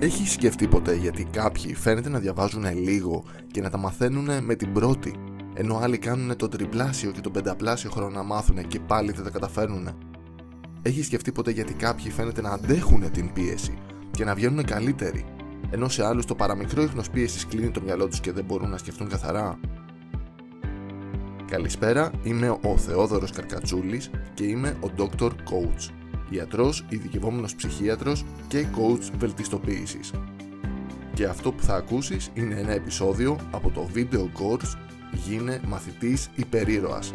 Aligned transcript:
Έχεις 0.00 0.32
σκεφτεί 0.32 0.68
ποτέ 0.68 0.94
γιατί 0.94 1.24
κάποιοι 1.24 1.74
φαίνεται 1.74 2.08
να 2.08 2.18
διαβάζουν 2.18 2.64
λίγο 2.74 3.24
και 3.50 3.60
να 3.60 3.70
τα 3.70 3.78
μαθαίνουν 3.78 4.44
με 4.44 4.54
την 4.54 4.72
πρώτη, 4.72 5.14
ενώ 5.54 5.76
άλλοι 5.76 5.98
κάνουν 5.98 6.36
το 6.36 6.48
τριπλάσιο 6.48 7.10
και 7.10 7.20
το 7.20 7.30
πενταπλάσιο 7.30 7.90
χρόνο 7.90 8.10
να 8.10 8.22
μάθουν 8.22 8.66
και 8.66 8.80
πάλι 8.80 9.12
δεν 9.12 9.24
τα 9.24 9.30
καταφέρνουν. 9.30 9.88
Έχεις 10.82 11.06
σκεφτεί 11.06 11.32
ποτέ 11.32 11.50
γιατί 11.50 11.74
κάποιοι 11.74 12.10
φαίνεται 12.10 12.40
να 12.40 12.50
αντέχουν 12.50 13.10
την 13.10 13.32
πίεση 13.32 13.78
και 14.10 14.24
να 14.24 14.34
βγαίνουν 14.34 14.64
καλύτεροι, 14.64 15.24
ενώ 15.70 15.88
σε 15.88 16.04
άλλους 16.04 16.24
το 16.24 16.34
παραμικρό 16.34 16.82
ίχνος 16.82 17.10
πίεσης 17.10 17.46
κλείνει 17.46 17.70
το 17.70 17.80
μυαλό 17.80 18.08
τους 18.08 18.20
και 18.20 18.32
δεν 18.32 18.44
μπορούν 18.44 18.70
να 18.70 18.78
σκεφτούν 18.78 19.08
καθαρά; 19.08 19.58
Καλησπέρα, 21.50 22.10
είμαι 22.22 22.48
ο 22.48 22.76
Θεόδωρος 22.76 23.30
Καρκατσούλης 23.30 24.10
και 24.34 24.44
είμαι 24.44 24.76
ο 24.80 24.90
Dr. 24.98 25.28
Coach 25.28 25.97
ιατρός, 26.30 26.84
ειδικευόμενος 26.88 27.54
ψυχίατρος 27.54 28.24
και 28.48 28.66
coach 28.76 29.10
βελτιστοποίησης. 29.18 30.12
Και 31.14 31.24
αυτό 31.24 31.52
που 31.52 31.62
θα 31.62 31.74
ακούσεις 31.74 32.30
είναι 32.34 32.54
ένα 32.54 32.72
επεισόδιο 32.72 33.38
από 33.50 33.70
το 33.70 33.88
video 33.94 34.22
course 34.22 34.76
«Γίνε 35.26 35.60
μαθητής 35.66 36.30
υπερήρωας» 36.34 37.12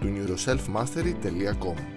του 0.00 0.06
neuroselfmastery.com 0.06 1.95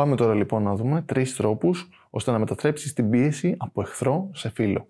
Πάμε 0.00 0.16
τώρα 0.16 0.34
λοιπόν 0.34 0.62
να 0.62 0.74
δούμε 0.74 1.02
τρεις 1.02 1.36
τρόπους 1.36 1.88
ώστε 2.10 2.30
να 2.30 2.38
μετατρέψεις 2.38 2.92
την 2.92 3.10
πίεση 3.10 3.54
από 3.58 3.80
εχθρό 3.80 4.30
σε 4.32 4.50
φίλο. 4.50 4.88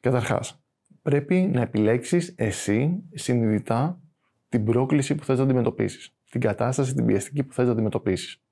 Καταρχάς, 0.00 0.62
πρέπει 1.02 1.50
να 1.52 1.60
επιλέξεις 1.60 2.34
εσύ 2.36 3.02
συνειδητά 3.14 4.00
την 4.48 4.64
πρόκληση 4.64 5.14
που 5.14 5.24
θες 5.24 5.38
να 5.38 5.44
αντιμετωπίσεις, 5.44 6.14
την 6.30 6.40
κατάσταση, 6.40 6.94
την 6.94 7.06
πιεστική 7.06 7.42
που 7.42 7.52
θες 7.52 7.66
να 7.66 7.72
αντιμετωπίσεις. 7.72 8.42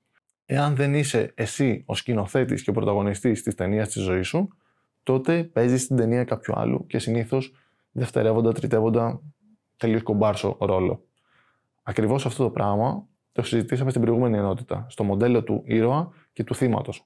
Εάν 0.45 0.75
δεν 0.75 0.93
είσαι 0.93 1.31
εσύ 1.35 1.83
ο 1.85 1.95
σκηνοθέτης 1.95 2.63
και 2.63 2.69
ο 2.69 2.73
πρωταγωνιστής 2.73 3.43
της 3.43 3.55
ταινίας 3.55 3.89
της 3.89 4.01
ζωής 4.01 4.27
σου, 4.27 4.47
τότε 5.03 5.43
παίζεις 5.43 5.87
την 5.87 5.95
ταινία 5.95 6.23
κάποιου 6.23 6.53
άλλου 6.55 6.85
και 6.85 6.99
συνήθως 6.99 7.53
δευτερεύοντα, 7.91 8.51
τριτεύοντα, 8.51 9.21
τελείως 9.77 10.03
κομπάρσο 10.03 10.57
ρόλο. 10.59 11.05
Ακριβώς 11.83 12.25
αυτό 12.25 12.43
το 12.43 12.49
πράγμα 12.49 13.07
το 13.35 13.43
συζητήσαμε 13.43 13.89
στην 13.89 14.01
προηγούμενη 14.01 14.37
ενότητα, 14.37 14.85
στο 14.89 15.03
μοντέλο 15.03 15.43
του 15.43 15.63
ήρωα 15.65 16.11
και 16.33 16.43
του 16.43 16.55
θύματος. 16.55 17.05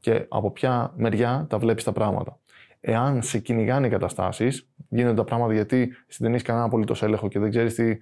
Και 0.00 0.24
από 0.28 0.50
ποια 0.50 0.92
μεριά 0.96 1.46
τα 1.48 1.58
βλέπεις 1.58 1.84
τα 1.84 1.92
πράγματα. 1.92 2.38
Εάν 2.80 3.22
σε 3.22 3.38
κυνηγάνε 3.38 3.86
οι 3.86 3.90
καταστάσεις, 3.90 4.68
γίνονται 4.88 5.14
τα 5.14 5.24
πράγματα 5.24 5.52
γιατί 5.52 5.92
δεν 6.18 6.30
έχεις 6.30 6.42
κανένα 6.42 6.64
απολύτως 6.64 7.02
έλεγχο 7.02 7.28
και 7.28 7.38
δεν 7.38 7.50
ξέρεις 7.50 7.74
τι, 7.74 7.98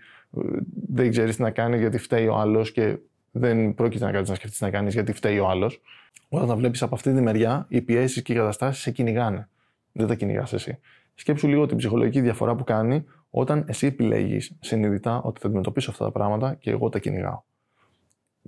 δεν 0.89 1.11
ξέρεις 1.11 1.37
τι 1.37 1.43
να 1.43 1.51
κάνεις 1.51 1.81
γιατί 1.81 1.99
φταίει 1.99 2.27
ο 2.27 2.37
άλλος 2.37 2.73
και 2.73 2.99
δεν 3.31 3.75
πρόκειται 3.75 4.05
να 4.05 4.13
κάνει 4.13 4.29
να 4.29 4.35
σκεφτείς 4.35 4.61
να 4.61 4.71
κάνεις 4.71 4.95
γιατί 4.95 5.13
φταίει 5.13 5.39
ο 5.39 5.49
άλλος. 5.49 5.81
Όταν 6.29 6.49
τα 6.49 6.57
βλέπεις 6.57 6.83
από 6.83 6.95
αυτή 6.95 7.15
τη 7.15 7.21
μεριά, 7.21 7.67
οι 7.69 7.83
πιέσεις 7.83 8.23
και 8.23 8.33
οι 8.33 8.37
καταστάσεις 8.37 8.83
σε 8.83 8.91
κυνηγάνε. 8.91 9.49
Δεν 9.93 10.07
τα 10.07 10.15
κυνηγάς 10.15 10.53
εσύ. 10.53 10.79
Σκέψου 11.15 11.49
λίγο 11.49 11.67
την 11.67 11.77
ψυχολογική 11.77 12.21
διαφορά 12.21 12.55
που 12.55 12.65
κάνει 12.65 13.05
όταν 13.31 13.65
εσύ 13.69 13.87
επιλέγεις 13.87 14.57
συνειδητά 14.61 15.23
ότι 15.23 15.41
θα 15.41 15.47
αντιμετωπίσω 15.47 15.91
αυτά 15.91 16.05
τα 16.05 16.11
πράγματα 16.11 16.55
και 16.55 16.71
εγώ 16.71 16.89
τα 16.89 16.99
κυνηγάω 16.99 17.43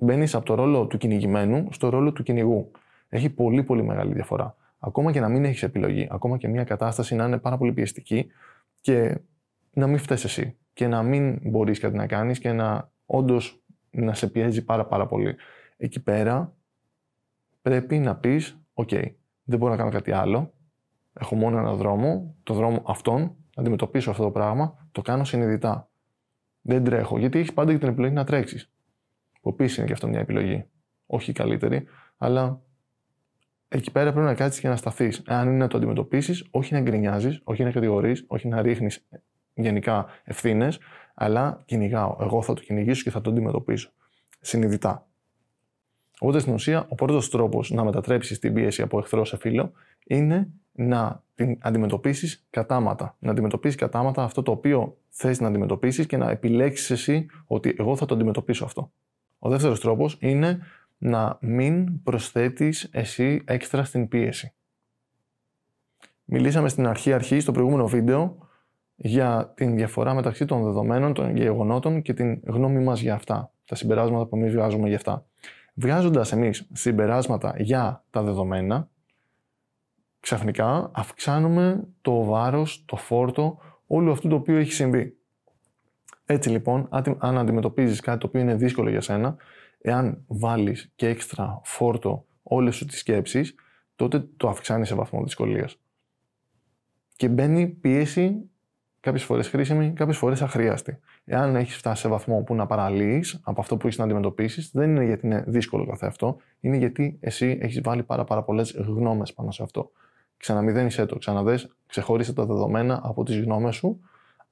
μπαίνεις 0.01 0.35
από 0.35 0.45
το 0.45 0.55
ρόλο 0.55 0.87
του 0.87 0.99
κυνηγημένου 0.99 1.69
στο 1.71 1.89
ρόλο 1.89 2.13
του 2.13 2.23
κυνηγού. 2.23 2.71
Έχει 3.09 3.31
πολύ 3.31 3.63
πολύ 3.63 3.83
μεγάλη 3.83 4.13
διαφορά. 4.13 4.57
Ακόμα 4.79 5.13
και 5.13 5.21
να 5.21 5.29
μην 5.29 5.45
έχεις 5.45 5.63
επιλογή, 5.63 6.09
ακόμα 6.11 6.37
και 6.37 6.49
μια 6.49 6.65
κατάσταση 6.65 7.15
να 7.15 7.25
είναι 7.25 7.39
πάρα 7.39 7.57
πολύ 7.59 7.73
πιεστική 7.73 8.27
και 8.81 9.19
να 9.73 9.87
μην 9.87 9.99
φταίει 9.99 10.19
εσύ 10.25 10.57
και 10.73 10.87
να 10.87 11.03
μην 11.03 11.39
μπορείς 11.43 11.79
κάτι 11.79 11.97
να 11.97 12.07
κάνεις 12.07 12.39
και 12.39 12.53
να 12.53 12.91
όντως 13.07 13.63
να 13.91 14.15
σε 14.15 14.27
πιέζει 14.27 14.65
πάρα 14.65 14.87
πάρα 14.87 15.07
πολύ. 15.07 15.37
Εκεί 15.77 16.03
πέρα 16.03 16.53
πρέπει 17.63 17.99
να 17.99 18.17
πεις: 18.17 18.59
OK, 18.75 19.03
δεν 19.45 19.59
μπορώ 19.59 19.71
να 19.73 19.79
κάνω 19.79 19.91
κάτι 19.91 20.13
άλλο. 20.13 20.53
Έχω 21.21 21.35
μόνο 21.35 21.59
ένα 21.59 21.75
δρόμο, 21.75 22.35
το 22.43 22.55
δρόμο 22.55 22.83
αυτόν, 22.87 23.21
να 23.21 23.63
αντιμετωπίσω 23.63 24.11
αυτό 24.11 24.23
το 24.23 24.31
πράγμα, 24.31 24.89
το 24.93 25.03
κάνω 25.03 25.25
συνειδητά. 25.25 25.89
Δεν 26.61 26.85
τρέχω, 26.85 27.19
γιατί 27.19 27.39
έχεις 27.39 27.53
πάντα 27.53 27.73
και 27.73 27.79
την 27.79 27.89
επιλογή 27.89 28.15
να 28.15 28.25
τρέξεις 28.25 28.71
που 29.49 29.63
επίση 29.63 29.79
είναι 29.79 29.87
και 29.87 29.93
αυτό 29.93 30.09
μια 30.09 30.21
επιλογή. 30.21 30.65
Όχι 31.07 31.31
η 31.31 31.33
καλύτερη, 31.33 31.85
αλλά 32.19 32.61
εκεί 33.69 33.93
πέρα 33.93 34.13
πρέπει 34.13 34.27
να 34.27 34.35
κάτσεις 34.35 34.61
και 34.61 34.69
να 34.69 34.77
σταθείς. 34.77 35.23
Αν 35.27 35.49
είναι 35.49 35.57
να 35.57 35.69
το 35.69 35.77
αντιμετωπίσεις, 35.77 36.47
όχι 36.51 36.73
να 36.75 36.81
γκρινιάζεις, 36.81 37.41
όχι 37.45 37.65
να 37.65 37.71
κατηγορείς, 37.71 38.25
όχι 38.27 38.49
να 38.49 38.63
ρίχνεις 38.63 39.07
γενικά 39.55 40.07
ευθύνες, 40.25 40.79
αλλά 41.15 41.63
κυνηγάω. 41.65 42.17
Εγώ 42.21 42.43
θα 42.43 42.55
το 42.55 42.63
κυνηγήσω 42.63 43.03
και 43.03 43.11
θα 43.11 43.21
το 43.21 43.31
αντιμετωπίσω. 43.31 43.91
Συνειδητά. 44.41 45.07
Οπότε 46.21 46.39
στην 46.39 46.53
ουσία, 46.53 46.87
ο 46.89 46.95
πρώτος 46.95 47.31
τρόπος 47.31 47.71
να 47.71 47.85
μετατρέψεις 47.85 48.39
την 48.39 48.53
πίεση 48.53 48.83
από 48.83 48.99
εχθρό 48.99 49.25
σε 49.25 49.37
φίλο 49.37 49.73
είναι 50.05 50.51
να 50.73 51.23
την 51.35 51.59
αντιμετωπίσεις 51.61 52.47
κατάματα. 52.51 53.17
Να 53.19 53.31
αντιμετωπίσεις 53.31 53.77
κατάματα 53.77 54.23
αυτό 54.23 54.43
το 54.43 54.51
οποίο 54.51 54.97
θες 55.09 55.41
να 55.41 55.49
αντιμετωπίσεις 55.49 56.07
και 56.07 56.17
να 56.17 56.31
επιλέξεις 56.31 56.91
εσύ 56.91 57.27
ότι 57.47 57.75
εγώ 57.79 57.97
θα 57.97 58.07
το 58.07 58.15
αντιμετωπίσω 58.15 58.65
αυτό. 58.65 58.93
Ο 59.39 59.49
δεύτερος 59.49 59.81
τρόπος 59.81 60.17
είναι 60.21 60.59
να 60.99 61.39
μην 61.41 62.03
προσθέτεις 62.03 62.89
εσύ 62.93 63.43
έξτρα 63.47 63.85
στην 63.85 64.09
πίεση. 64.09 64.53
Μιλήσαμε 66.25 66.69
στην 66.69 66.87
αρχή 66.87 67.13
αρχή 67.13 67.41
στο 67.41 67.53
προηγούμενο 67.53 67.87
βίντεο 67.87 68.49
για 68.97 69.53
την 69.57 69.75
διαφορά 69.75 70.15
μεταξύ 70.15 70.45
των 70.45 70.63
δεδομένων, 70.63 71.13
των 71.13 71.37
γεγονότων 71.37 72.03
και 72.03 72.15
την 72.15 72.41
γνώμη 72.45 72.83
μας 72.83 73.01
για 73.01 73.15
αυτά, 73.15 73.53
τα 73.65 73.75
συμπεράσματα 73.75 74.27
που 74.27 74.37
εμείς 74.37 74.53
βγάζουμε 74.53 74.89
για 74.89 74.97
αυτά. 74.97 75.27
Βγάζοντας 75.75 76.33
εμείς 76.33 76.69
συμπεράσματα 76.73 77.55
για 77.59 78.05
τα 78.11 78.23
δεδομένα, 78.23 78.89
ξαφνικά 80.21 80.91
αυξάνουμε 80.95 81.85
το 82.01 82.25
βάρος, 82.25 82.85
το 82.87 82.97
φόρτο 82.97 83.59
όλου 83.87 84.11
αυτού 84.11 84.29
το 84.29 84.35
οποίο 84.35 84.57
έχει 84.57 84.73
συμβεί. 84.73 85.18
Έτσι 86.31 86.51
λοιπόν, 86.51 86.89
αν 87.19 87.39
αντιμετωπίζεις 87.39 88.01
κάτι 88.01 88.19
το 88.19 88.27
οποίο 88.27 88.41
είναι 88.41 88.55
δύσκολο 88.55 88.91
για 88.91 89.01
σένα, 89.01 89.37
εάν 89.81 90.25
βάλεις 90.27 90.93
και 90.97 91.09
έξτρα 91.09 91.61
φόρτο 91.65 92.27
όλες 92.43 92.77
σου 92.77 92.85
τις 92.85 92.99
σκέψεις, 92.99 93.55
τότε 93.97 94.29
το 94.37 94.49
αυξάνεις 94.49 94.89
σε 94.89 94.95
βαθμό 94.95 95.23
δυσκολίας. 95.23 95.81
Και 97.17 97.29
μπαίνει 97.29 97.67
πίεση 97.69 98.51
κάποιες 99.01 99.25
φορές 99.25 99.49
χρήσιμη, 99.49 99.93
κάποιες 99.93 100.17
φορές 100.17 100.43
αχρίαστη. 100.43 100.99
Εάν 101.25 101.57
έχεις 101.57 101.77
φτάσει 101.77 102.01
σε 102.01 102.09
βαθμό 102.09 102.43
που 102.43 102.55
να 102.55 102.67
παραλύεις 102.67 103.41
από 103.43 103.61
αυτό 103.61 103.77
που 103.77 103.87
έχεις 103.87 103.99
να 103.99 104.05
αντιμετωπίσεις, 104.05 104.71
δεν 104.73 104.91
είναι 104.91 105.05
γιατί 105.05 105.27
είναι 105.27 105.45
δύσκολο 105.47 105.87
καθ' 105.87 106.05
αυτό, 106.05 106.37
είναι 106.61 106.77
γιατί 106.77 107.19
εσύ 107.21 107.59
έχεις 107.61 107.81
βάλει 107.81 108.03
πάρα, 108.03 108.25
πάρα 108.25 108.43
πολλές 108.43 108.73
γνώμες 108.73 109.33
πάνω 109.33 109.51
σε 109.51 109.63
αυτό. 109.63 109.91
Ξαναμηδένισέ 110.37 111.07
το, 111.07 111.19
ξαναδες, 111.19 111.77
ξεχώρισε 111.87 112.33
τα 112.33 112.45
δεδομένα 112.45 113.01
από 113.05 113.25
τις 113.25 113.41
γνώμες 113.41 113.75
σου, 113.75 114.01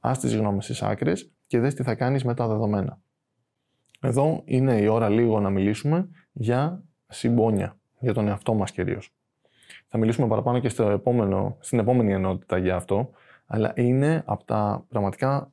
ας 0.01 0.19
τις 0.19 0.37
γνώμες 0.37 0.65
στις 0.65 0.83
άκρες 0.83 1.31
και 1.47 1.61
δες 1.61 1.75
τι 1.75 1.83
θα 1.83 1.95
κάνεις 1.95 2.25
με 2.25 2.35
τα 2.35 2.47
δεδομένα. 2.47 2.99
Εδώ 4.01 4.43
είναι 4.45 4.81
η 4.81 4.87
ώρα 4.87 5.09
λίγο 5.09 5.41
να 5.41 5.51
μιλήσουμε 5.51 6.09
για 6.33 6.83
συμπόνια, 7.07 7.77
για 7.99 8.15
τον 8.15 8.29
εαυτό 8.29 8.55
μας 8.55 8.71
κυρίως. 8.71 9.15
Θα 9.89 9.99
μιλήσουμε 9.99 10.29
παραπάνω 10.29 10.59
και 10.59 10.69
στο 10.69 10.89
επόμενο, 10.89 11.57
στην 11.61 11.79
επόμενη 11.79 12.13
ενότητα 12.13 12.59
για 12.59 12.77
αυτό, 12.77 13.11
αλλά 13.47 13.73
είναι 13.77 14.23
από 14.27 14.45
τα 14.45 14.85
πραγματικά 14.89 15.51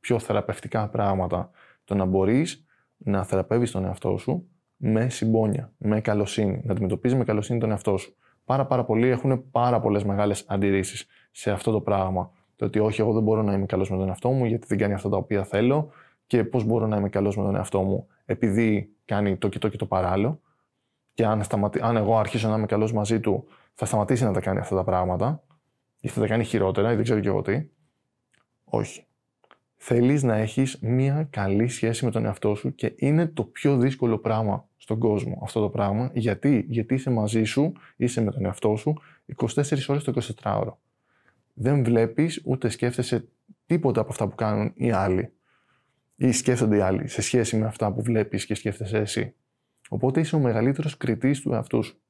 πιο 0.00 0.18
θεραπευτικά 0.18 0.88
πράγματα 0.88 1.50
το 1.84 1.94
να 1.94 2.04
μπορείς 2.04 2.64
να 2.96 3.24
θεραπεύεις 3.24 3.70
τον 3.70 3.84
εαυτό 3.84 4.16
σου 4.16 4.48
με 4.76 5.08
συμπόνια, 5.08 5.72
με 5.78 6.00
καλοσύνη, 6.00 6.60
να 6.64 6.72
αντιμετωπίζεις 6.72 7.18
με 7.18 7.24
καλοσύνη 7.24 7.60
τον 7.60 7.70
εαυτό 7.70 7.96
σου. 7.96 8.16
Πάρα 8.44 8.66
πάρα 8.66 8.84
πολλοί 8.84 9.08
έχουν 9.08 9.50
πάρα 9.50 9.80
πολλές 9.80 10.04
μεγάλες 10.04 10.44
αντιρρήσεις 10.48 11.06
σε 11.30 11.50
αυτό 11.50 11.70
το 11.72 11.80
πράγμα. 11.80 12.30
Το 12.60 12.66
ότι 12.66 12.78
όχι, 12.78 13.00
εγώ 13.00 13.12
δεν 13.12 13.22
μπορώ 13.22 13.42
να 13.42 13.52
είμαι 13.52 13.66
καλός 13.66 13.90
με 13.90 13.96
τον 13.96 14.08
εαυτό 14.08 14.30
μου 14.30 14.44
γιατί 14.44 14.66
δεν 14.66 14.78
κάνει 14.78 14.94
αυτά 14.94 15.08
τα 15.08 15.16
οποία 15.16 15.44
θέλω 15.44 15.90
και 16.26 16.44
πώς 16.44 16.64
μπορώ 16.64 16.86
να 16.86 16.96
είμαι 16.96 17.08
καλός 17.08 17.36
με 17.36 17.42
τον 17.42 17.54
εαυτό 17.54 17.82
μου 17.82 18.06
επειδή 18.24 18.92
κάνει 19.04 19.36
το 19.36 19.48
και 19.48 19.58
το 19.58 19.68
και 19.68 19.76
το 19.76 19.86
παράλληλο. 19.86 20.40
Και 21.14 21.26
αν, 21.26 21.42
σταματη... 21.42 21.80
αν 21.82 21.96
εγώ 21.96 22.18
αρχίσω 22.18 22.48
να 22.48 22.56
είμαι 22.56 22.66
καλός 22.66 22.92
μαζί 22.92 23.20
του, 23.20 23.46
θα 23.74 23.86
σταματήσει 23.86 24.24
να 24.24 24.32
τα 24.32 24.40
κάνει 24.40 24.58
αυτά 24.58 24.76
τα 24.76 24.84
πράγματα 24.84 25.42
ή 26.00 26.08
θα 26.08 26.20
τα 26.20 26.26
κάνει 26.26 26.44
χειρότερα 26.44 26.92
ή 26.92 26.94
δεν 26.94 27.04
ξέρω 27.04 27.20
και 27.20 27.28
εγώ 27.28 27.42
τι. 27.42 27.68
Όχι. 28.64 29.06
Θέλεις 29.76 30.22
να 30.22 30.36
έχεις 30.36 30.78
μια 30.80 31.26
καλή 31.30 31.68
σχέση 31.68 32.04
με 32.04 32.10
τον 32.10 32.24
εαυτό 32.24 32.54
σου 32.54 32.74
και 32.74 32.92
είναι 32.96 33.26
το 33.26 33.44
πιο 33.44 33.76
δύσκολο 33.76 34.18
πράγμα 34.18 34.68
στον 34.76 34.98
κόσμο 34.98 35.40
αυτό 35.42 35.60
το 35.60 35.68
πράγμα. 35.68 36.10
Γιατί, 36.14 36.64
Γιατί 36.68 36.94
είσαι 36.94 37.10
μαζί 37.10 37.44
σου, 37.44 37.72
είσαι 37.96 38.20
με 38.20 38.30
τον 38.30 38.44
εαυτό 38.44 38.76
σου 38.76 38.94
24 39.36 39.46
ώρες 39.88 40.04
το 40.04 40.12
24ωρο 40.42 40.72
δεν 41.54 41.84
βλέπεις 41.84 42.42
ούτε 42.44 42.68
σκέφτεσαι 42.68 43.28
τίποτα 43.66 44.00
από 44.00 44.10
αυτά 44.10 44.28
που 44.28 44.34
κάνουν 44.34 44.72
οι 44.74 44.90
άλλοι 44.90 45.32
ή 46.16 46.32
σκέφτονται 46.32 46.76
οι 46.76 46.80
άλλοι 46.80 47.08
σε 47.08 47.22
σχέση 47.22 47.56
με 47.56 47.66
αυτά 47.66 47.92
που 47.92 48.02
βλέπεις 48.02 48.46
και 48.46 48.54
σκέφτεσαι 48.54 48.98
εσύ. 48.98 49.34
Οπότε 49.88 50.20
είσαι 50.20 50.36
ο 50.36 50.38
μεγαλύτερος 50.38 50.96
κριτής 50.96 51.40
του 51.40 51.52
εαυτού 51.52 51.82
σου. 51.82 52.00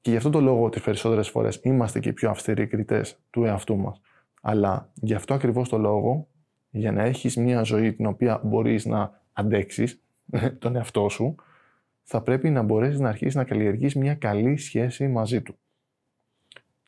Και 0.00 0.10
γι' 0.10 0.16
αυτό 0.16 0.30
το 0.30 0.40
λόγο 0.40 0.68
τις 0.68 0.82
περισσότερες 0.82 1.28
φορές 1.28 1.60
είμαστε 1.62 1.98
και 1.98 2.08
οι 2.08 2.12
πιο 2.12 2.30
αυστηροί 2.30 2.66
κριτές 2.66 3.18
του 3.30 3.44
εαυτού 3.44 3.76
μας. 3.76 4.00
Αλλά 4.42 4.90
γι' 4.94 5.14
αυτό 5.14 5.34
ακριβώς 5.34 5.68
το 5.68 5.78
λόγο, 5.78 6.28
για 6.70 6.92
να 6.92 7.02
έχεις 7.02 7.36
μια 7.36 7.62
ζωή 7.62 7.92
την 7.92 8.06
οποία 8.06 8.40
μπορείς 8.44 8.84
να 8.84 9.20
αντέξεις 9.32 10.02
τον 10.58 10.76
εαυτό 10.76 11.08
σου, 11.08 11.34
θα 12.02 12.22
πρέπει 12.22 12.50
να 12.50 12.62
μπορέσεις 12.62 13.00
να 13.00 13.08
αρχίσεις 13.08 13.34
να 13.34 13.44
καλλιεργείς 13.44 13.94
μια 13.94 14.14
καλή 14.14 14.56
σχέση 14.56 15.08
μαζί 15.08 15.42
του. 15.42 15.58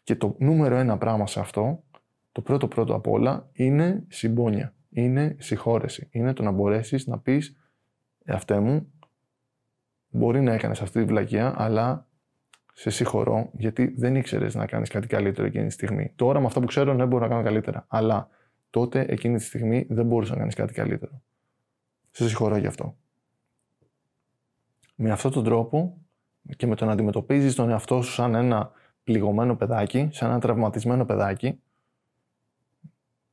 Και 0.06 0.16
το 0.16 0.36
νούμερο 0.38 0.76
ένα 0.76 0.98
πράγμα 0.98 1.26
σε 1.26 1.40
αυτό, 1.40 1.82
το 2.32 2.40
πρώτο 2.40 2.68
πρώτο 2.68 2.94
απ' 2.94 3.06
όλα, 3.06 3.48
είναι 3.52 4.04
συμπόνια. 4.08 4.74
Είναι 4.90 5.36
συγχώρεση. 5.38 6.08
Είναι 6.10 6.32
το 6.32 6.42
να 6.42 6.50
μπορέσεις 6.50 7.06
να 7.06 7.18
πεις 7.18 7.56
«Εαυτέ 8.24 8.60
μου, 8.60 8.92
μπορεί 10.08 10.40
να 10.40 10.52
έκανες 10.52 10.82
αυτή 10.82 10.98
τη 10.98 11.04
βλακεία, 11.04 11.54
αλλά 11.56 12.08
σε 12.72 12.90
συγχωρώ 12.90 13.50
γιατί 13.52 13.94
δεν 13.96 14.16
ήξερες 14.16 14.54
να 14.54 14.66
κάνεις 14.66 14.88
κάτι 14.88 15.06
καλύτερο 15.06 15.46
εκείνη 15.46 15.66
τη 15.66 15.72
στιγμή. 15.72 16.12
Τώρα 16.16 16.40
με 16.40 16.46
αυτό 16.46 16.60
που 16.60 16.66
ξέρω, 16.66 16.94
ναι, 16.94 17.06
μπορώ 17.06 17.22
να 17.22 17.30
κάνω 17.30 17.42
καλύτερα. 17.42 17.84
Αλλά 17.88 18.28
τότε 18.70 19.00
εκείνη 19.08 19.36
τη 19.36 19.44
στιγμή 19.44 19.86
δεν 19.88 20.06
μπορούσα 20.06 20.32
να 20.32 20.38
κάνεις 20.38 20.54
κάτι 20.54 20.72
καλύτερο. 20.72 21.22
Σε 22.10 22.28
συγχωρώ 22.28 22.56
γι' 22.56 22.66
αυτό. 22.66 22.96
Με 24.94 25.10
αυτόν 25.10 25.32
τον 25.32 25.44
τρόπο 25.44 25.98
και 26.56 26.66
με 26.66 26.74
το 26.74 26.84
να 26.84 26.92
αντιμετωπίζεις 26.92 27.54
τον 27.54 27.70
εαυτό 27.70 28.02
σου 28.02 28.12
σαν 28.12 28.34
ένα 28.34 28.72
πληγωμένο 29.06 29.56
παιδάκι, 29.56 30.08
σαν 30.12 30.30
ένα 30.30 30.40
τραυματισμένο 30.40 31.04
παιδάκι, 31.04 31.60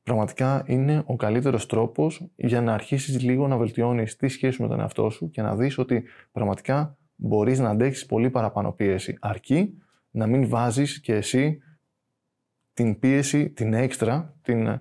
πραγματικά 0.02 0.64
είναι 0.66 1.02
ο 1.06 1.16
καλύτερος 1.16 1.66
τρόπος 1.66 2.26
για 2.36 2.60
να 2.60 2.74
αρχίσεις 2.74 3.22
λίγο 3.22 3.48
να 3.48 3.56
βελτιώνεις 3.56 4.16
τη 4.16 4.28
σχέση 4.28 4.62
με 4.62 4.68
τον 4.68 4.80
εαυτό 4.80 5.10
σου 5.10 5.30
και 5.30 5.42
να 5.42 5.56
δεις 5.56 5.78
ότι 5.78 6.04
πραγματικά 6.32 6.96
μπορείς 7.16 7.58
να 7.58 7.68
αντέξεις 7.68 8.06
πολύ 8.06 8.30
παραπάνω 8.30 8.72
πίεση. 8.72 9.16
Αρκεί 9.20 9.82
να 10.10 10.26
μην 10.26 10.48
βάζεις 10.48 11.00
και 11.00 11.14
εσύ 11.14 11.62
την 12.74 12.98
πίεση, 12.98 13.50
την 13.50 13.74
έξτρα, 13.74 14.34
την, 14.42 14.80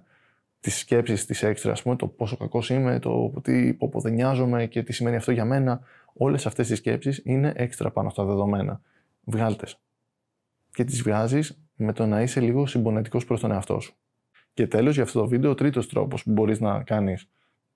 τις 0.60 0.78
σκέψεις 0.78 1.26
της 1.26 1.44
έξτρα, 1.44 1.72
ας 1.72 1.82
πούμε, 1.82 1.96
το 1.96 2.08
πόσο 2.08 2.38
κακός 2.38 2.70
είμαι, 2.70 3.00
το 3.00 3.34
τι 3.42 3.74
ποποδενιάζομαι 3.74 4.66
και 4.66 4.84
τι 4.84 4.94
σημαίνει 4.94 5.16
αυτό 5.16 5.32
για 5.32 5.46
μένα. 5.46 5.82
Όλες 6.14 6.46
αυτές 6.46 6.68
τις 6.68 6.78
σκέψεις 6.78 7.22
είναι 7.24 7.54
έξτρα 7.56 7.92
πάνω 7.92 8.10
στα 8.10 8.24
δεδομένα. 8.24 8.82
Βγάλτες. 9.24 9.78
Και 10.74 10.84
τις 10.84 11.02
βγάζεις 11.02 11.64
με 11.76 11.94
το 11.94 12.06
να 12.06 12.22
είσαι 12.22 12.40
λίγο 12.40 12.66
συμπονετικός 12.66 13.26
προς 13.26 13.40
τον 13.40 13.52
εαυτό 13.52 13.80
σου. 13.80 13.96
Και 14.54 14.68
τέλος 14.68 14.94
για 14.94 15.04
αυτό 15.04 15.20
το 15.20 15.28
βίντεο, 15.28 15.52
ο 15.52 15.56
τρίτος 15.56 15.88
τρόπος 15.88 16.24
που 16.24 16.32
μπορείς 16.32 16.60
να 16.60 16.84
κάνεις 16.84 17.30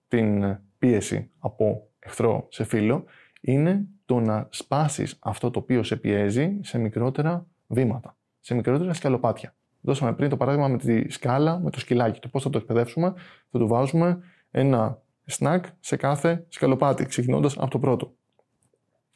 την 0.08 0.58
πίεση 0.78 1.32
από 1.40 1.90
εχθρό 2.00 2.48
σε 2.50 2.64
φίλο 2.64 3.04
είναι 3.42 3.88
το 4.06 4.20
να 4.20 4.48
σπάσεις 4.50 5.18
αυτό 5.20 5.52
το 5.52 5.60
οποίο 5.60 5.84
σε 5.84 5.96
πιέζει 5.96 6.60
σε 6.62 6.78
μικρότερα 6.78 7.48
βήματα, 7.68 8.18
σε 8.40 8.56
μικρότερα 8.56 8.94
σκαλοπάτια. 8.94 9.56
Δώσαμε 9.82 10.14
πριν 10.14 10.30
το 10.30 10.38
παράδειγμα 10.38 10.68
με 10.68 10.78
τη 10.78 11.12
σκάλα, 11.12 11.60
με 11.60 11.70
το 11.70 11.80
σκυλάκι. 11.80 12.20
Το 12.20 12.28
πώς 12.28 12.44
θα 12.44 12.50
το 12.50 12.58
εκπαιδεύσουμε, 12.58 13.14
θα 13.52 13.60
του 13.60 13.68
βάζουμε 13.68 14.20
ένα 14.52 15.02
snack 15.32 15.62
σε 15.80 15.96
κάθε 15.96 16.46
σκαλοπάτι, 16.50 17.06
ξεκινώντας 17.06 17.58
από 17.58 17.70
το 17.70 17.80
πρώτο. 17.80 18.16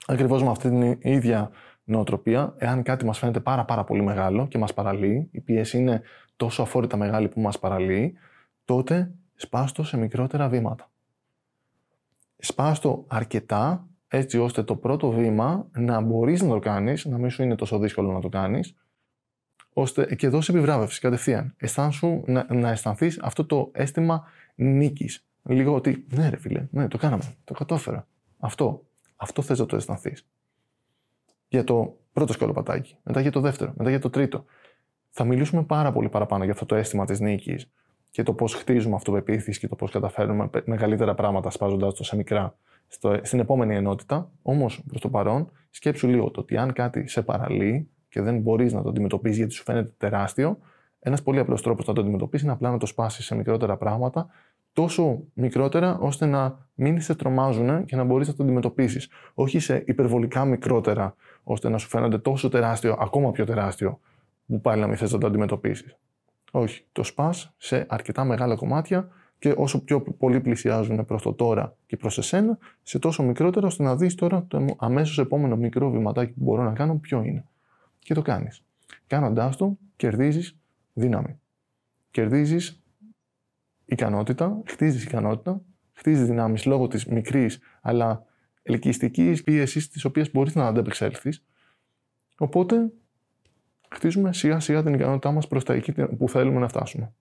Ακριβώς 0.07 0.44
με 0.44 0.50
αυτή 0.50 0.69
την 0.69 0.98
ίδια 1.01 1.51
νοοτροπία, 1.83 2.54
εάν 2.57 2.83
κάτι 2.83 3.06
μας 3.06 3.18
φαίνεται 3.19 3.39
πάρα 3.39 3.66
πάρα 3.66 3.83
πολύ 3.83 4.01
μεγάλο 4.01 4.48
και 4.48 4.57
μας 4.57 4.74
παραλύει, 4.74 5.30
η 5.31 5.42
πίεση 5.42 5.78
είναι 5.78 6.01
τόσο 6.36 6.62
αφόρητα 6.62 6.98
μεγάλη 6.98 7.28
που 7.28 7.42
μας 7.42 7.60
παραλύει, 7.60 8.13
τότε 8.66 9.12
σπάστο 9.36 9.83
σε 9.83 9.98
μικρότερα 9.98 10.50
βήματα. 10.50 10.92
Σπάστο 12.38 13.06
αρκετά 13.07 13.88
έτσι 14.07 14.38
ώστε 14.38 14.63
το 14.63 14.75
πρώτο 14.75 15.12
βήμα 15.12 15.68
να 15.72 16.01
μπορείς 16.01 16.42
να 16.42 16.50
το 16.50 16.60
κάνεις, 16.60 17.06
να 17.06 17.18
μην 17.18 17.30
σου 17.30 17.44
είναι 17.44 17.56
τόσο 17.56 17.80
δύσκολο 17.80 18.12
να 18.12 18.19
το 18.19 18.30
κάνεις, 18.30 18.75
ώστε 19.74 20.16
και 20.16 20.30
δώσει 20.30 20.51
επιβράβευση 20.54 21.00
κατευθείαν. 21.00 21.54
Αισθάνσου 21.57 22.24
να, 22.25 22.45
να 22.54 22.69
αισθανθείς 22.69 23.19
αυτό 23.22 23.45
το 23.45 23.69
αίσθημα 23.74 24.24
νίκης. 24.56 25.25
Λίγο 25.44 25.75
ότι, 25.75 26.06
ναι, 26.16 26.30
ρε 26.30 26.38
φίλε, 26.38 26.68
ναι, 26.72 26.88
το 26.88 26.98
κάναμε, 26.98 27.24
το 27.44 27.54
κατόφερα. 27.54 28.07
Αυτό. 28.39 28.86
Αυτό 29.16 29.42
θες 29.42 29.60
να 29.60 29.66
το 29.66 29.75
αισθανθείς. 29.75 30.27
Για 31.51 31.63
το 31.63 31.98
πρώτο 32.13 32.33
σκαλοπατάκι, 32.33 32.98
μετά 33.03 33.21
για 33.21 33.31
το 33.31 33.39
δεύτερο, 33.39 33.74
μετά 33.77 33.89
για 33.89 34.00
το 34.00 34.09
τρίτο. 34.09 34.45
Θα 35.09 35.24
μιλήσουμε 35.24 35.63
πάρα 35.63 35.92
πολύ 35.92 36.09
παραπάνω 36.09 36.44
για 36.44 36.53
αυτό 36.53 36.65
το 36.65 36.75
αίσθημα 36.75 37.06
της 37.06 37.19
νίκης 37.19 37.71
και 38.09 38.24
το 38.24 38.33
πώς 38.33 38.53
χτίζουμε 38.53 38.95
αυτοπεποίθηση 38.95 39.59
και 39.59 39.68
το 39.68 39.75
πώς 39.75 39.92
καταφέρνουμε 39.92 40.50
μεγαλύτερα 40.65 41.15
πράγματα 41.15 41.50
σπάζοντάς 41.50 41.94
το 41.94 42.03
σε 42.03 42.15
μικρά 42.15 42.56
στο, 42.88 43.19
στην 43.21 43.39
επόμενη 43.39 43.75
ενότητα. 43.75 44.31
Όμως 44.42 44.83
προς 44.88 45.01
το 45.01 45.09
παρόν, 45.09 45.51
σκέψου 45.69 46.07
λίγο 46.07 46.31
το 46.31 46.39
ότι 46.39 46.57
αν 46.57 46.74
κάτι 46.74 47.07
σε 47.07 47.21
παραλύει 47.21 47.89
και 48.09 48.21
δεν 48.21 48.39
μπορείς 48.39 48.74
να 48.74 48.81
το 48.81 48.89
αντιμετωπίσεις 48.89 49.38
γιατί 49.38 49.53
σου 49.53 49.63
φαίνεται 49.63 49.94
τεράστιο, 49.98 50.57
ένας 51.00 51.24
πολύ 51.24 51.39
απλός 51.39 51.62
τρόπος 51.62 51.88
να 51.88 51.94
το 51.94 52.01
αντιμετωπίσεις 52.01 52.45
είναι 52.45 52.53
απλά 52.56 52.71
να 52.71 52.77
το 52.77 52.86
σπάσεις 52.86 53.25
σε 53.25 53.36
μικρότερα 53.36 53.77
πράγματα, 53.77 54.27
τόσο 54.74 55.24
μικρότερα 55.34 55.98
ώστε 55.98 56.26
να 56.26 56.68
μην 56.74 57.02
σε 57.02 57.16
τρομάζουν 57.16 57.86
και 57.86 57.96
να 57.96 58.04
μπορείς 58.04 58.28
να 58.28 58.34
το 58.34 58.44
αντιμετωπίσεις. 58.44 59.10
Όχι 59.34 59.60
σε 59.60 59.84
υπερβολικά 59.88 60.46
μικρότερα, 60.46 61.16
ώστε 61.44 61.70
να 61.70 61.78
σου 61.78 61.88
φαίνονται 61.88 62.18
τόσο 62.18 62.50
τεράστιο, 62.50 62.98
ακόμα 63.00 63.32
πιο 63.32 63.46
τεράστιο, 63.46 64.00
που 64.48 64.62
πάλι 64.62 64.82
να 64.82 64.88
μην 64.88 64.98
θες 64.98 65.12
να 65.12 65.18
το 65.18 65.28
αντιμετωπίσεις. 65.28 65.96
Όχι. 66.52 66.86
Το 66.92 67.04
σπάς 67.04 67.54
σε 67.58 67.86
αρκετά 67.90 68.24
μεγάλα 68.24 68.56
κομμάτια 68.56 69.10
και 69.40 69.54
όσο 69.58 69.84
πιο 69.84 70.02
πολύ 70.02 70.40
πλησιάζουν 70.40 71.06
προς 71.06 71.22
το 71.22 71.34
τώρα 71.34 71.76
και 71.86 71.98
προς 71.98 72.18
εσένα, 72.18 72.58
σε 72.84 73.00
τόσο 73.00 73.24
μικρότερο 73.24 73.68
ώστε 73.68 73.84
να 73.84 73.96
δεις 73.96 74.16
τώρα 74.16 74.46
το 74.48 74.66
αμέσως 74.78 75.20
επόμενο 75.20 75.56
μικρό 75.56 75.92
βηματάκι 75.92 76.32
που 76.32 76.44
μπορώ 76.44 76.64
να 76.64 76.74
κάνω 76.74 76.96
ποιο 76.96 77.24
είναι. 77.24 77.46
Και 78.00 78.14
το 78.14 78.22
κάνεις. 78.22 78.64
Κάνοντάς 79.08 79.58
το, 79.58 79.78
κερδίζεις 79.96 80.58
δύναμη. 80.94 81.40
Κερδίζεις 82.12 82.81
ικανότητα, 83.92 84.62
χτίζεις 84.66 85.04
ικανότητα, 85.04 85.62
χτίζεις 85.94 86.26
δυνάμεις 86.26 86.66
λόγω 86.66 86.88
της 86.88 87.06
μικρής 87.06 87.60
αλλά 87.82 88.26
ελκυστικής 88.64 89.44
πίεσης 89.44 89.90
της 89.90 90.06
οποίας 90.06 90.32
μπορείς 90.32 90.56
να 90.56 90.68
αντεπεξέλθει. 90.68 91.30
Οπότε 92.38 92.92
χτίζουμε 93.90 94.34
σιγά 94.34 94.60
σιγά 94.60 94.84
την 94.84 94.94
ικανότητά 94.94 95.32
μας 95.32 95.48
προς 95.48 95.64
τα 95.64 95.74
εκεί 95.74 95.92
που 95.92 96.30
θέλουμε 96.30 96.60
να 96.60 96.68
φτάσουμε. 96.68 97.14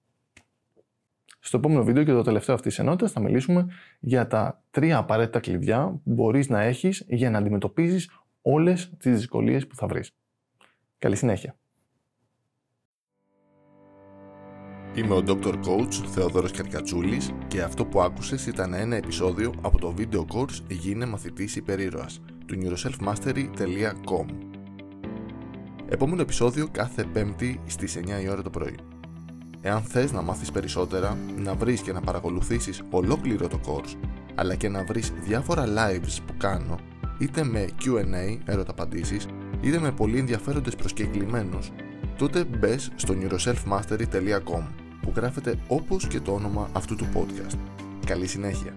Στο 1.40 1.56
επόμενο 1.56 1.84
βίντεο 1.84 2.05
και 2.05 2.12
το 2.12 2.22
τελευταίο 2.22 2.55
αυτής 2.55 2.75
της 2.75 2.84
ενότητας 2.84 3.12
θα 3.12 3.20
μιλήσουμε 3.20 3.66
για 4.00 4.26
τα 4.26 4.62
τρία 4.70 4.99
απαραίτητα 4.99 5.40
κλειδιά 5.40 6.00
που 6.05 6.12
μπορείς 6.12 6.49
να 6.49 6.61
έχεις 6.61 7.05
για 7.08 7.31
να 7.31 7.38
αντιμετωπίζεις 7.38 8.11
όλες 8.43 8.93
τις 8.99 9.16
δυσκολίες 9.16 9.66
που 9.66 9.75
θα 9.75 9.87
βρεις. 9.87 10.16
Καλή 10.99 11.16
συνέχεια. 11.16 11.59
Είμαι 14.94 15.14
ο 15.14 15.23
Dr. 15.26 15.52
Coach 15.52 15.92
Θεοδόρος 16.12 16.50
Καρκατσούλης 16.50 17.30
και 17.49 17.62
αυτό 17.62 17.85
που 17.85 18.00
άκουσες 18.00 18.47
ήταν 18.47 18.75
ένα 18.75 18.97
επεισόδιο 18.97 19.54
από 19.61 19.78
το 19.78 19.92
βίντεο 19.92 20.26
course 20.35 20.61
«Γίνε 20.68 21.06
μαθητής 21.06 21.56
υπερήρωας» 21.56 22.20
του 22.47 22.59
neuroselfmastery.com 22.62 24.26
Επόμενο 25.88 26.23
επεισόδιο 26.23 26.68
κάθε 26.73 27.04
πέμπτη 27.04 27.61
στις 27.66 27.99
9 27.99 28.23
η 28.23 28.28
ώρα 28.28 28.42
το 28.42 28.50
πρωί. 28.50 28.78
Εάν 29.61 29.82
θες 29.82 30.12
να 30.12 30.23
μάθεις 30.23 30.50
περισσότερα, 30.50 31.18
να 31.37 31.54
βρεις 31.54 31.80
και 31.80 31.92
να 31.92 32.00
παρακολουθήσεις 32.00 32.82
ολόκληρο 32.90 33.49
το 33.49 33.61
course, 33.66 33.97
αλλά 34.35 34.54
και 34.54 34.68
να 34.68 34.85
βρεις 34.85 35.12
διάφορα 35.25 35.64
lives 35.66 36.18
που 36.26 36.35
κάνω, 36.37 36.78
είτε 37.18 37.44
με 37.44 37.68
Q&A, 37.85 38.38
ερωταπαντήσεις, 38.44 39.26
είτε 39.61 39.78
με 39.78 39.92
πολύ 39.92 40.18
ενδιαφέροντες 40.18 40.76
προσκεκλημένους, 40.76 41.70
τότε 42.16 42.44
μπες 42.44 42.90
στο 42.97 43.14
neuroselfmastery.com 43.20 44.79
που 45.02 45.12
γράφεται 45.16 45.59
όπως 45.69 46.07
και 46.07 46.21
το 46.21 46.33
όνομα 46.33 46.69
αυτού 46.73 46.97
του 46.97 47.07
podcast. 47.14 47.59
Καλή 48.07 48.26
συνέχεια! 48.26 48.75